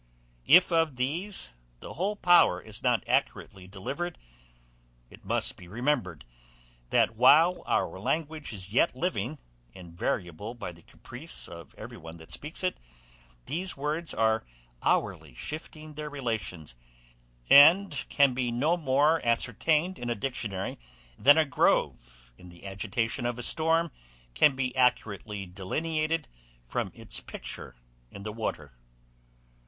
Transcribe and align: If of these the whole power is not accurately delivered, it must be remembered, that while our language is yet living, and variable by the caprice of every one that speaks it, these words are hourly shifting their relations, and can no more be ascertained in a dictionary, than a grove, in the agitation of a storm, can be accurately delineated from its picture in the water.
If 0.47 0.71
of 0.71 0.95
these 0.95 1.53
the 1.79 1.93
whole 1.93 2.15
power 2.15 2.59
is 2.59 2.81
not 2.81 3.03
accurately 3.07 3.67
delivered, 3.67 4.17
it 5.11 5.23
must 5.23 5.57
be 5.57 5.67
remembered, 5.67 6.25
that 6.89 7.15
while 7.15 7.61
our 7.67 7.99
language 7.99 8.51
is 8.51 8.73
yet 8.73 8.95
living, 8.95 9.37
and 9.75 9.93
variable 9.93 10.55
by 10.55 10.71
the 10.71 10.81
caprice 10.81 11.47
of 11.47 11.75
every 11.75 11.97
one 11.99 12.17
that 12.17 12.31
speaks 12.31 12.63
it, 12.63 12.79
these 13.45 13.77
words 13.77 14.11
are 14.11 14.43
hourly 14.81 15.35
shifting 15.35 15.93
their 15.93 16.09
relations, 16.09 16.73
and 17.47 18.03
can 18.09 18.33
no 18.57 18.77
more 18.77 19.19
be 19.19 19.25
ascertained 19.27 19.99
in 19.99 20.09
a 20.09 20.15
dictionary, 20.15 20.79
than 21.19 21.37
a 21.37 21.45
grove, 21.45 22.33
in 22.39 22.49
the 22.49 22.65
agitation 22.65 23.27
of 23.27 23.37
a 23.37 23.43
storm, 23.43 23.91
can 24.33 24.55
be 24.55 24.75
accurately 24.75 25.45
delineated 25.45 26.27
from 26.65 26.89
its 26.95 27.19
picture 27.19 27.75
in 28.09 28.23
the 28.23 28.33
water. 28.33 28.73